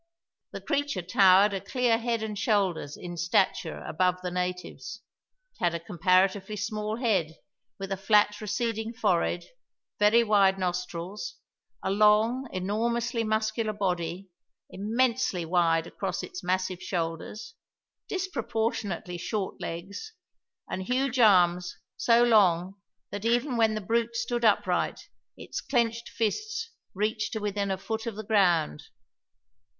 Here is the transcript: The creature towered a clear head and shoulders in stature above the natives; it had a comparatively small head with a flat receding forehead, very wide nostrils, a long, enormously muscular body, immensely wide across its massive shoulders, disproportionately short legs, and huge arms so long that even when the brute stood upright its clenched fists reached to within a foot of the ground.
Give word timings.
The 0.49 0.61
creature 0.61 1.03
towered 1.03 1.53
a 1.53 1.61
clear 1.61 1.99
head 1.99 2.23
and 2.23 2.35
shoulders 2.35 2.97
in 2.97 3.17
stature 3.17 3.83
above 3.85 4.19
the 4.23 4.31
natives; 4.31 4.99
it 5.53 5.63
had 5.63 5.75
a 5.75 5.79
comparatively 5.79 6.55
small 6.55 6.97
head 6.97 7.35
with 7.77 7.91
a 7.91 7.97
flat 7.97 8.41
receding 8.41 8.93
forehead, 8.95 9.43
very 9.99 10.23
wide 10.23 10.57
nostrils, 10.57 11.35
a 11.83 11.91
long, 11.91 12.47
enormously 12.51 13.23
muscular 13.23 13.73
body, 13.73 14.31
immensely 14.71 15.45
wide 15.45 15.85
across 15.85 16.23
its 16.23 16.43
massive 16.43 16.81
shoulders, 16.81 17.53
disproportionately 18.09 19.19
short 19.19 19.61
legs, 19.61 20.13
and 20.67 20.81
huge 20.81 21.19
arms 21.19 21.77
so 21.95 22.23
long 22.23 22.81
that 23.11 23.23
even 23.23 23.55
when 23.55 23.75
the 23.75 23.81
brute 23.81 24.15
stood 24.15 24.43
upright 24.43 25.09
its 25.37 25.61
clenched 25.61 26.09
fists 26.09 26.71
reached 26.95 27.33
to 27.33 27.39
within 27.39 27.69
a 27.69 27.77
foot 27.77 28.07
of 28.07 28.15
the 28.15 28.25
ground. 28.25 28.85